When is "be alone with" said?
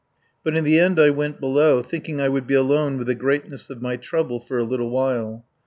2.47-3.05